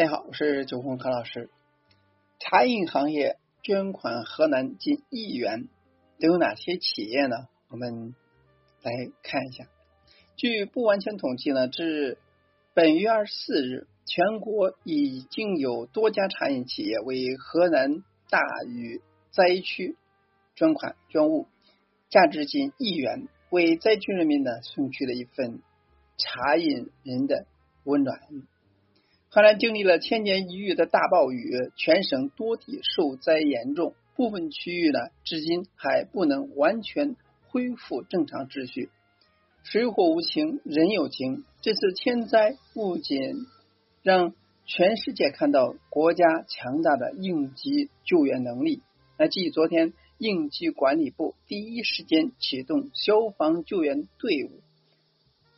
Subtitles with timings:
[0.00, 1.50] 大家好，我是九红何老师。
[2.38, 5.68] 茶饮行业捐款河南近亿元，
[6.18, 7.48] 都有哪些企业呢？
[7.68, 8.14] 我们
[8.80, 8.92] 来
[9.22, 9.66] 看一下。
[10.36, 12.16] 据不完全统计呢，至
[12.72, 19.98] 本月二十四日，全国已经有多家茶饮企业为河南大雨灾区
[20.54, 21.46] 捐款捐物，
[22.08, 25.60] 价值近亿元，为灾区人民呢送去了一份
[26.16, 27.44] 茶饮人的
[27.84, 28.18] 温暖。
[29.32, 37.14] 河南经历了千年一遇的大暴雨，全省多地受灾严重，部分区域呢至今还不能完全
[37.46, 38.90] 恢复正常秩序。
[39.62, 41.44] 水火无情，人有情。
[41.60, 43.46] 这次天灾不仅
[44.02, 44.34] 让
[44.66, 48.82] 全世界看到国家强大的应急救援能力，
[49.16, 54.50] 那继昨天应急管理部第一时间启动消防救援队伍，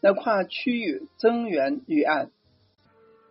[0.03, 2.31] 那跨区域增援预案。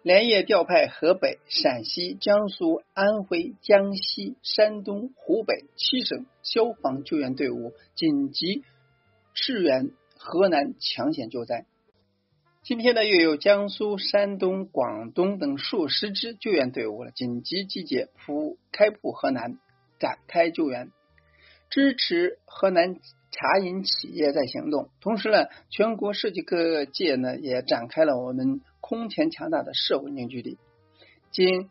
[0.03, 8.63] 连夜调派河北、陕西、江苏、安徽、江西、山东、湖北七省消防救援队伍紧急
[9.35, 11.65] 驰援河南抢险救灾。
[12.63, 19.59] 今天呢，又有江苏、山东、广东等数十支救援队伍了，紧急集结铺开赴河南，
[19.99, 20.89] 展开救援，
[21.69, 22.95] 支持河南
[23.29, 24.89] 茶饮企业在行动。
[24.99, 28.61] 同时呢，全国设计各界呢也展开了我们。
[28.91, 30.57] 空前强大的社会凝聚力。
[31.31, 31.69] 仅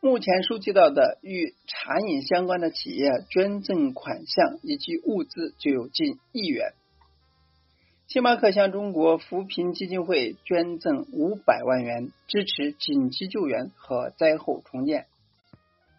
[0.00, 6.72] 目前收集到的与茶饮相关的企业捐赠款项以及物资就有近亿元。
[8.06, 15.04] 星巴克向中国扶贫基金会捐赠五百万元，支持紧急救援和灾后重建。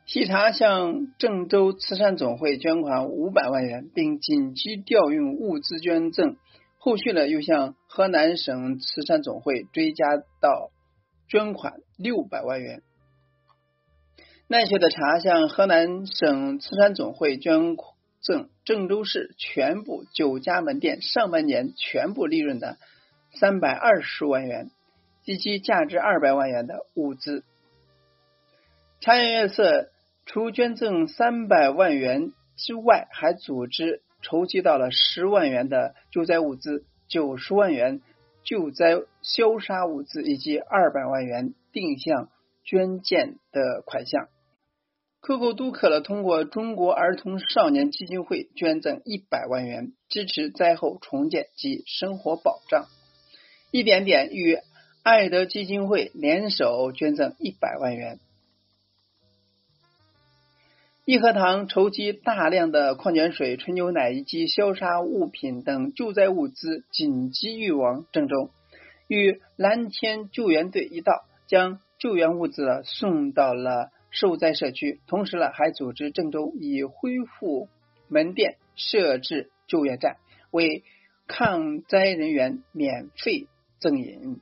[0.08, 6.36] 喜茶向郑州慈善总会捐款五百万元，并紧急调运物资捐赠。
[6.84, 10.70] 后续呢，又向河南省慈善总会追加到
[11.30, 12.82] 捐款六百万元。
[14.50, 17.78] 奈雪的茶向河南省慈善总会捐
[18.20, 22.78] 赠郑州市全部九家门店上半年全部利润的
[23.34, 24.70] 三百二十万元，
[25.24, 27.46] 以及价值二百万元的物资。
[29.00, 29.90] 茶颜悦色
[30.26, 34.02] 除捐赠三百万元之外，还组织。
[34.24, 38.02] 筹集到了十万元的救灾物资、九十万元
[38.44, 42.30] 救灾消杀物资以及二百万元定向
[42.64, 44.30] 捐建的款项。
[45.22, 52.88] 可口都可乐通过中国儿童少年基金会捐赠一百万元，支持灾后重建及生活保障。
[53.72, 54.58] 一点点与
[55.02, 58.20] 爱德基金会联手捐赠一百万元。
[61.06, 68.52] 义和堂筹集大量的矿泉水、纯牛奶以及消杀物品等救灾物资，紧急运往郑州。
[69.10, 75.02] 与蓝天救援队一道，将救援物资送到了受灾社区。
[75.06, 77.68] 同时呢，还组织郑州以恢复
[78.08, 80.16] 门店、设置救援站，
[80.52, 80.86] 为
[81.28, 83.48] 抗灾人员免费
[83.82, 84.40] 赠饮。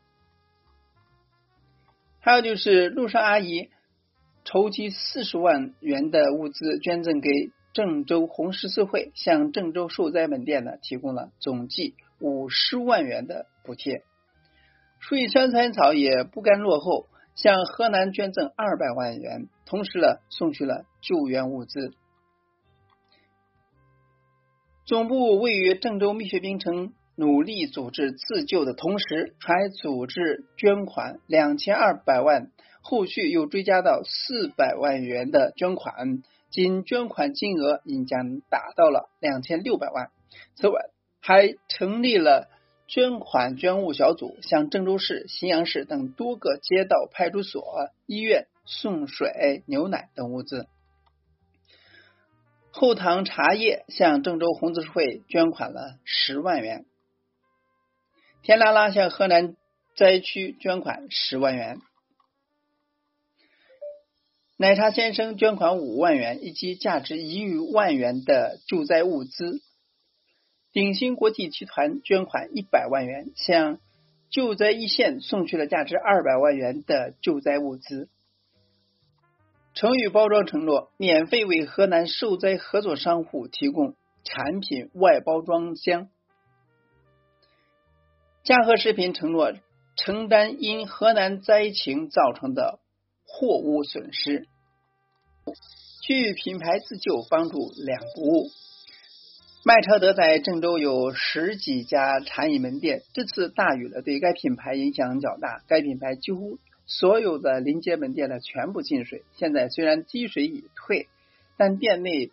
[2.19, 3.69] 还有就是路上阿姨。
[4.51, 7.29] 筹集四十万元的物资捐赠给
[7.72, 14.03] 郑州红十字会，向郑州受灾门店呢提供了总计五十万元的补贴。
[15.00, 21.94] 水乡参草也不甘落后，向河南捐赠二百万元，同时呢送去了救援物资。
[24.85, 32.51] 总部位于郑州蜜雪冰城，努力组织自救的同时，还组织捐款两千二百万。
[32.83, 40.09] 后续又追加到四百万元的捐款，仅捐款金额已将达到了两千六百万。
[40.55, 40.81] 此外，
[41.19, 42.47] 还成立了
[42.88, 47.63] 捐款捐物小组，向郑州市、信阳市等多个街道、派出所、
[48.07, 50.66] 医院送水、牛奶等物资。
[52.71, 56.85] 后堂茶叶向郑州红十字会捐款了十万元。
[58.44, 59.56] 天拉拉向河南
[59.96, 61.78] 灾区捐款十万元。
[64.57, 69.62] 奶茶先生捐款五万元，以及价值一余万元的救灾物资。
[70.71, 73.80] 鼎鑫国际集团捐款一百万元，向
[74.31, 78.10] 救灾一线送去了价值二百万元的救灾物资。
[79.75, 86.10] 成宇包装承诺免费为河南受灾合作商户提供产品外包装箱。
[88.43, 89.53] 嘉禾食品承诺
[89.95, 92.79] 承担因河南灾情造成的
[93.23, 94.47] 货物损失。
[96.01, 98.49] 据品牌自救，帮助两不误。
[99.63, 105.61] 麦超德在郑州有十几家茶饮门店，这次大雨了，对该品牌影响较大。
[105.67, 106.57] 该品牌几乎
[106.88, 109.21] 所有的临街门店呢全部进水。
[109.35, 111.07] 现在虽然积水已退，
[111.57, 112.31] 但店内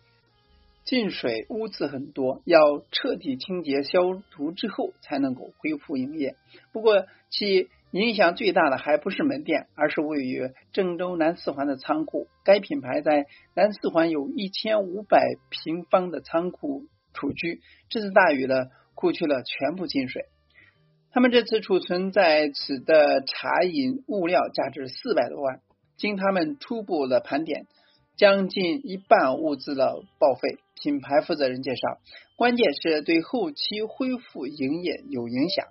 [0.89, 4.01] 进水污渍很多，要彻底清洁消
[4.31, 6.35] 毒之后才能够恢复营业。
[6.73, 12.25] 不过其影响最大的还不是门店，而是位于郑州南四环的仓库。
[12.43, 15.21] 该品牌在南四环有一千五百
[15.51, 18.55] 平方的仓库储居，这次大雨呢，
[18.95, 20.23] 库区了全部进水。
[21.11, 25.59] 他们这次储存在此的茶饮物料价值四百多万，
[25.97, 27.67] 经他们初步的盘点，
[28.17, 30.57] 将近一半物资的报废。
[30.81, 31.99] 品牌负责人介绍，
[32.35, 35.65] 关键是对后期恢复营业有影响。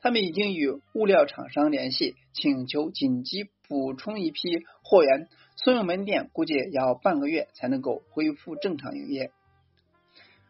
[0.00, 5.28] 他们已经与物料厂商联系，请求紧急补充一批货源。
[5.56, 9.30] 所有门店估计要半个月才能够恢复正常营业。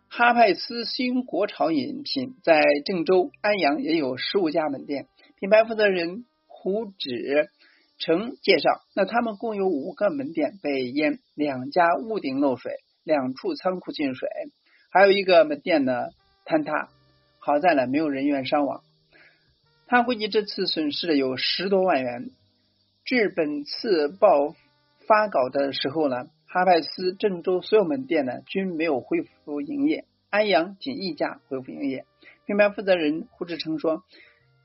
[0.08, 5.06] 哈派斯新国潮饮品在郑州、安阳也有十五家门店。
[5.38, 7.50] 品牌负责人胡志
[7.98, 12.72] 成介绍，那他们共有五个门店被淹，两家屋顶漏水，
[13.06, 14.28] 两处仓库进水，
[14.90, 16.08] 还有一个门店呢
[16.44, 16.88] 坍塌。
[17.38, 18.82] 好在呢，没有人员伤亡。
[19.86, 22.30] 他估计这次损失有十多万元。
[23.04, 24.56] 至本次报
[25.06, 32.04] 发稿的时候呢，哈派斯郑州所有门店呢均没有恢复营业，安阳仅一家恢复营业。
[32.44, 34.02] 品牌负责人胡志成说：“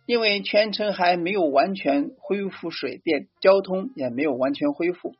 [0.08, 5.14] 因为全程还没有完全恢复水电，交通也没有完全恢复，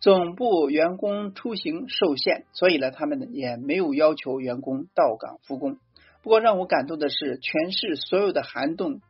[0.00, 5.78] 总部员工出行受限，所以呢，他们也没有要求员工到岗复工。
[6.22, 9.00] 不过让我感动的是，全市所有的涵洞。”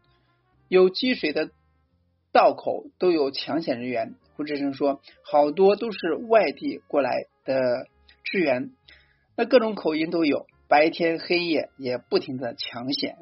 [0.68, 1.50] 有积水的
[2.30, 4.14] 道口都有抢险人员。
[4.36, 7.88] 胡志成说，好多都是外地过来的
[8.22, 8.70] 支援，
[9.36, 13.16] 那各种口音都有，白天黑夜也不停的抢险。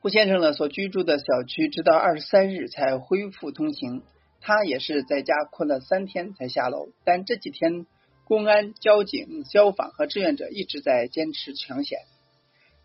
[0.00, 4.02] 胡先生呢所居住的小区，直到二十三日才恢复通行，
[4.40, 6.88] 他也是在家困了三天才下楼。
[7.04, 7.86] 但这几天，
[8.24, 12.00] 公安、交警、消防和志愿者一直在坚持抢险。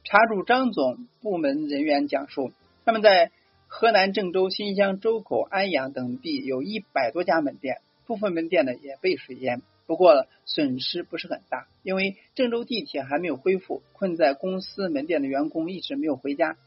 [0.04, 2.52] 查主张总部门人员讲述。
[2.86, 3.32] 他们在
[3.68, 16.58] 河南郑州、新乡、周口、安阳等地有一百多家门店，部分门店呢也被水淹，不过损失不是很大，因为郑州地铁还没有恢复，困在公司门店的员工一直没有回家，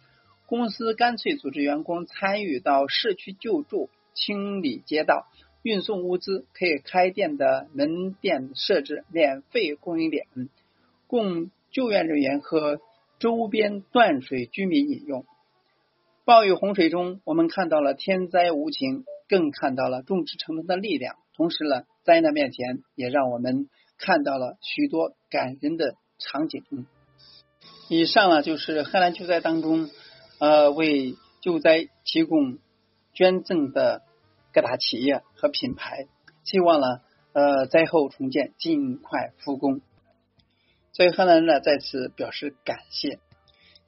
[0.47, 5.27] 公司干脆组织员工参与到社区救助、清理街道、
[5.63, 10.27] 运送物资，可以开店的门店设置免费供应点，
[11.07, 12.81] 供救援人员和
[13.19, 15.25] 周边断水居民饮用。
[16.25, 21.17] 暴雨洪水中，我们看到了天灾无情，更看到了众志成城的力量。
[21.37, 26.65] 同时呢，灾难面前也让我们看到了许多感人的场景。
[27.89, 29.89] 以上呢，就是河南救灾当中
[30.39, 32.59] 呃为救灾提供
[33.15, 34.03] 捐赠的
[34.53, 36.07] 各大企业和品牌。
[36.45, 37.01] 希望呢
[37.33, 39.81] 呃灾后重建尽快复工。
[40.93, 43.21] 所以河南人呢在此表示感谢。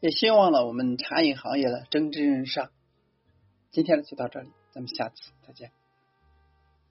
[0.01, 2.71] 也希望呢，我们茶饮行业呢蒸蒸日上。
[3.71, 5.80] 今天呢就到这里，咱们下次再见。